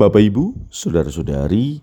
[0.00, 1.76] Bapak, Ibu, saudara-saudari,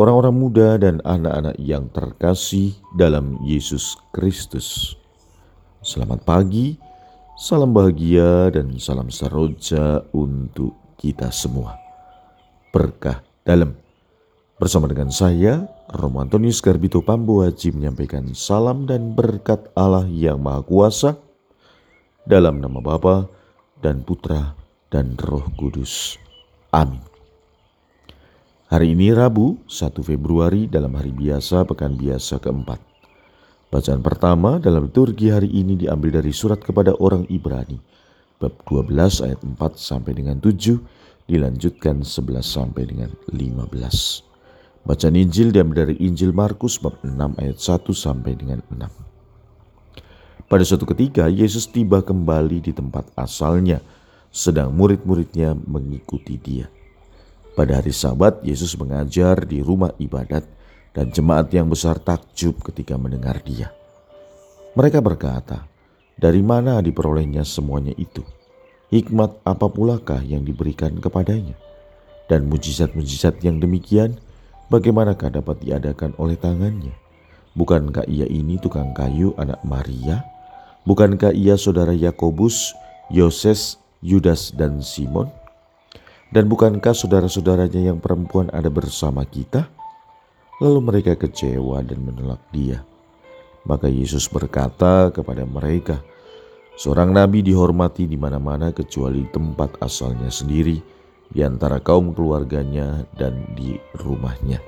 [0.00, 4.96] orang-orang muda, dan anak-anak yang terkasih dalam Yesus Kristus,
[5.84, 6.80] selamat pagi,
[7.36, 11.76] salam bahagia, dan salam saroja untuk kita semua.
[12.72, 13.76] Berkah dalam
[14.56, 20.64] bersama dengan saya, Romo Antonius Garbito Pambu Haji menyampaikan salam dan berkat Allah yang Maha
[20.64, 21.12] Kuasa
[22.24, 23.28] dalam nama Bapa
[23.84, 24.56] dan Putra
[24.88, 26.16] dan Roh Kudus.
[26.72, 27.09] Amin.
[28.70, 32.78] Hari ini Rabu 1 Februari dalam hari biasa pekan biasa keempat.
[33.66, 37.82] Bacaan pertama dalam liturgi hari ini diambil dari surat kepada orang Ibrani
[38.38, 40.78] bab 12 ayat 4 sampai dengan 7
[41.26, 44.86] dilanjutkan 11 sampai dengan 15.
[44.86, 50.46] Bacaan Injil diambil dari Injil Markus bab 6 ayat 1 sampai dengan 6.
[50.46, 53.82] Pada suatu ketika Yesus tiba kembali di tempat asalnya
[54.30, 56.70] sedang murid-muridnya mengikuti dia.
[57.60, 60.48] Pada hari Sabat, Yesus mengajar di rumah ibadat,
[60.96, 63.68] dan jemaat yang besar takjub ketika mendengar Dia.
[64.72, 65.68] Mereka berkata,
[66.16, 68.24] "Dari mana diperolehnya semuanya itu?
[68.88, 71.52] Hikmat apa pulakah yang diberikan kepadanya?
[72.32, 74.16] Dan mujizat-mujizat yang demikian,
[74.72, 76.96] bagaimanakah dapat diadakan oleh tangannya?
[77.52, 80.24] Bukankah ia ini tukang kayu anak Maria?
[80.88, 82.72] Bukankah ia saudara Yakobus,
[83.12, 85.28] Yoses, Yudas, dan Simon?"
[86.30, 89.66] Dan bukankah saudara-saudaranya yang perempuan ada bersama kita?
[90.62, 92.86] Lalu mereka kecewa dan menolak dia.
[93.66, 95.98] Maka Yesus berkata kepada mereka,
[96.78, 100.80] Seorang nabi dihormati di mana-mana kecuali tempat asalnya sendiri,
[101.28, 104.62] di antara kaum keluarganya dan di rumahnya.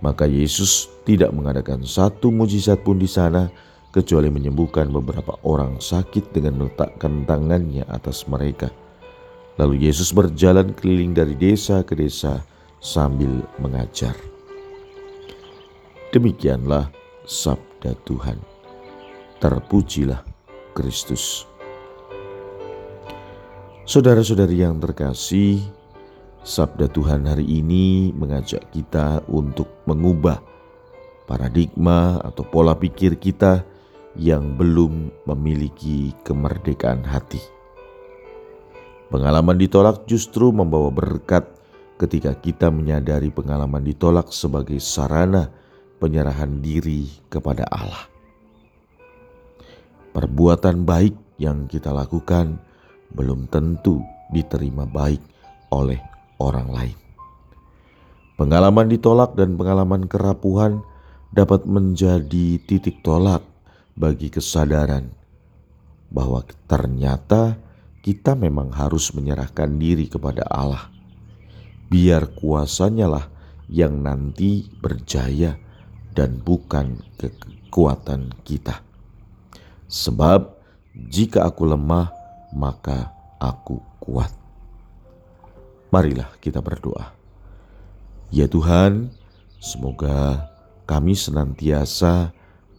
[0.00, 3.50] Maka Yesus tidak mengadakan satu mujizat pun di sana,
[3.90, 8.70] kecuali menyembuhkan beberapa orang sakit dengan meletakkan tangannya atas mereka.
[9.56, 12.44] Lalu Yesus berjalan keliling dari desa ke desa
[12.76, 14.12] sambil mengajar.
[16.12, 16.92] Demikianlah
[17.24, 18.36] sabda Tuhan.
[19.40, 20.20] Terpujilah
[20.76, 21.48] Kristus.
[23.88, 25.64] Saudara-saudari yang terkasih,
[26.44, 30.36] sabda Tuhan hari ini mengajak kita untuk mengubah
[31.24, 33.64] paradigma atau pola pikir kita
[34.20, 37.55] yang belum memiliki kemerdekaan hati
[39.06, 41.46] Pengalaman ditolak justru membawa berkat
[41.96, 45.48] ketika kita menyadari pengalaman ditolak sebagai sarana
[46.02, 48.04] penyerahan diri kepada Allah.
[50.10, 52.58] Perbuatan baik yang kita lakukan
[53.14, 54.02] belum tentu
[54.34, 55.22] diterima baik
[55.70, 56.00] oleh
[56.42, 56.98] orang lain.
[58.36, 60.84] Pengalaman ditolak dan pengalaman kerapuhan
[61.32, 63.40] dapat menjadi titik tolak
[63.96, 65.08] bagi kesadaran
[66.12, 67.56] bahwa ternyata
[68.06, 70.86] kita memang harus menyerahkan diri kepada Allah.
[71.90, 73.26] Biar kuasanya lah
[73.66, 75.58] yang nanti berjaya
[76.14, 78.78] dan bukan kekuatan kita.
[79.90, 80.54] Sebab
[81.10, 82.14] jika aku lemah,
[82.54, 83.10] maka
[83.42, 84.30] aku kuat.
[85.90, 87.10] Marilah kita berdoa.
[88.30, 89.10] Ya Tuhan,
[89.58, 90.46] semoga
[90.86, 92.30] kami senantiasa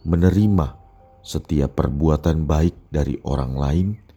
[0.08, 0.72] menerima
[1.20, 4.07] setiap perbuatan baik dari orang lain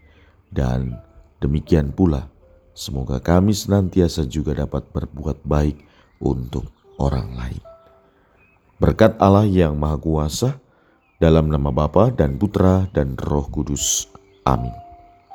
[0.52, 1.00] dan
[1.40, 2.28] demikian pula,
[2.76, 5.80] semoga kami senantiasa juga dapat berbuat baik
[6.22, 6.70] untuk
[7.00, 7.64] orang lain.
[8.78, 10.60] Berkat Allah yang Maha Kuasa,
[11.22, 14.10] dalam nama Bapa dan Putra dan Roh Kudus.
[14.42, 14.91] Amin.